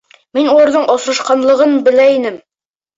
Мин 0.37 0.47
уларҙың 0.53 0.89
осрашҡанлығын 0.95 1.79
белә 1.91 2.11
инем. 2.19 2.45